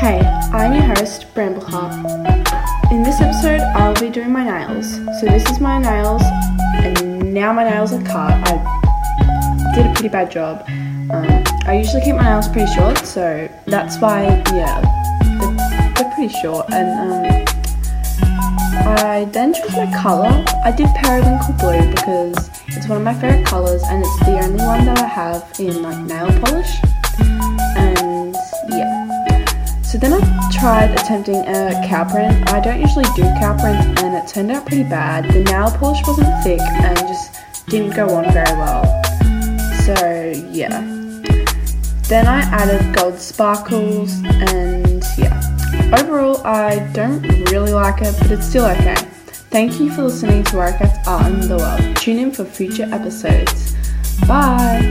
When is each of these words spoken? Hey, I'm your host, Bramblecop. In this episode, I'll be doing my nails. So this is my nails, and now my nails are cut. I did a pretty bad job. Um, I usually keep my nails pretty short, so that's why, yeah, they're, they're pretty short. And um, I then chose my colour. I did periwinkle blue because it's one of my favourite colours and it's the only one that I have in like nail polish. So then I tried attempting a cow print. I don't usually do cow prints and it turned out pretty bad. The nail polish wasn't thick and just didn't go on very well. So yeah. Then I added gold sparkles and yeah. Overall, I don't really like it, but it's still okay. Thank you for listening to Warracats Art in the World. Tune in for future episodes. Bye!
Hey, 0.00 0.20
I'm 0.54 0.72
your 0.72 0.84
host, 0.96 1.26
Bramblecop. 1.34 1.92
In 2.90 3.02
this 3.02 3.20
episode, 3.20 3.60
I'll 3.76 3.92
be 4.00 4.08
doing 4.08 4.32
my 4.32 4.42
nails. 4.42 4.94
So 5.20 5.26
this 5.26 5.46
is 5.50 5.60
my 5.60 5.76
nails, 5.76 6.22
and 6.82 7.34
now 7.34 7.52
my 7.52 7.68
nails 7.68 7.92
are 7.92 8.02
cut. 8.04 8.32
I 8.32 9.72
did 9.74 9.84
a 9.84 9.92
pretty 9.92 10.08
bad 10.08 10.30
job. 10.30 10.64
Um, 11.10 11.44
I 11.66 11.74
usually 11.76 12.00
keep 12.02 12.14
my 12.14 12.22
nails 12.22 12.48
pretty 12.48 12.72
short, 12.72 12.96
so 13.04 13.46
that's 13.66 13.98
why, 13.98 14.22
yeah, 14.54 14.80
they're, 15.38 15.92
they're 15.94 16.14
pretty 16.14 16.32
short. 16.32 16.72
And 16.72 16.88
um, 17.12 17.44
I 18.96 19.28
then 19.32 19.52
chose 19.52 19.72
my 19.72 19.92
colour. 20.00 20.42
I 20.64 20.72
did 20.72 20.88
periwinkle 20.94 21.56
blue 21.58 21.90
because 21.90 22.48
it's 22.68 22.88
one 22.88 22.96
of 22.96 23.04
my 23.04 23.12
favourite 23.12 23.44
colours 23.44 23.82
and 23.90 24.02
it's 24.02 24.18
the 24.20 24.40
only 24.42 24.64
one 24.64 24.86
that 24.86 24.98
I 24.98 25.06
have 25.06 25.52
in 25.60 25.82
like 25.82 25.98
nail 26.06 26.32
polish. 26.40 26.80
So 29.90 29.98
then 29.98 30.12
I 30.12 30.50
tried 30.52 30.92
attempting 30.92 31.34
a 31.48 31.72
cow 31.88 32.08
print. 32.08 32.48
I 32.52 32.60
don't 32.60 32.80
usually 32.80 33.06
do 33.16 33.22
cow 33.40 33.58
prints 33.58 34.00
and 34.00 34.14
it 34.14 34.28
turned 34.28 34.52
out 34.52 34.64
pretty 34.64 34.84
bad. 34.84 35.24
The 35.32 35.42
nail 35.42 35.68
polish 35.68 35.98
wasn't 36.06 36.28
thick 36.44 36.60
and 36.60 36.96
just 36.96 37.40
didn't 37.66 37.96
go 37.96 38.08
on 38.14 38.32
very 38.32 38.52
well. 38.52 38.84
So 39.84 40.32
yeah. 40.48 40.80
Then 42.08 42.28
I 42.28 42.38
added 42.52 42.94
gold 42.94 43.18
sparkles 43.18 44.22
and 44.24 45.02
yeah. 45.18 45.42
Overall, 46.00 46.40
I 46.46 46.78
don't 46.92 47.22
really 47.50 47.72
like 47.72 48.00
it, 48.00 48.14
but 48.20 48.30
it's 48.30 48.46
still 48.46 48.66
okay. 48.66 48.94
Thank 49.50 49.80
you 49.80 49.90
for 49.90 50.04
listening 50.04 50.44
to 50.44 50.52
Warracats 50.52 51.04
Art 51.04 51.32
in 51.32 51.48
the 51.48 51.56
World. 51.56 51.96
Tune 51.96 52.20
in 52.20 52.30
for 52.30 52.44
future 52.44 52.86
episodes. 52.92 53.74
Bye! 54.28 54.89